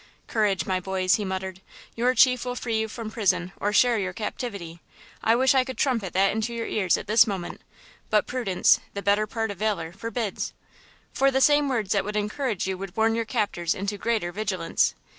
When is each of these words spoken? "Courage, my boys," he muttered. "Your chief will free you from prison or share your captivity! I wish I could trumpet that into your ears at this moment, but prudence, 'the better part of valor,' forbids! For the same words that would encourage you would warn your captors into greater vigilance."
"Courage, 0.25 0.65
my 0.65 0.79
boys," 0.79 1.17
he 1.17 1.23
muttered. 1.25 1.61
"Your 1.95 2.15
chief 2.15 2.43
will 2.43 2.55
free 2.55 2.79
you 2.79 2.87
from 2.87 3.11
prison 3.11 3.51
or 3.59 3.71
share 3.71 3.99
your 3.99 4.13
captivity! 4.13 4.79
I 5.23 5.35
wish 5.35 5.53
I 5.53 5.63
could 5.63 5.77
trumpet 5.77 6.11
that 6.13 6.31
into 6.31 6.55
your 6.55 6.65
ears 6.65 6.97
at 6.97 7.05
this 7.05 7.27
moment, 7.27 7.61
but 8.09 8.25
prudence, 8.25 8.79
'the 8.95 9.03
better 9.03 9.27
part 9.27 9.51
of 9.51 9.59
valor,' 9.59 9.93
forbids! 9.93 10.53
For 11.13 11.29
the 11.29 11.39
same 11.39 11.69
words 11.69 11.91
that 11.91 12.03
would 12.03 12.15
encourage 12.17 12.65
you 12.65 12.79
would 12.79 12.97
warn 12.97 13.13
your 13.13 13.25
captors 13.25 13.75
into 13.75 13.99
greater 13.99 14.31
vigilance." 14.31 14.95